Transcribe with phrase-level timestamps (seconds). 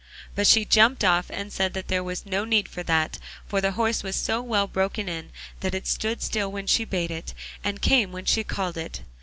[0.33, 3.73] But she jumped off and said that there was no need for that, for the
[3.73, 7.83] horse was so well broken in that it stood still when she bade it and
[7.83, 9.01] came when she called it.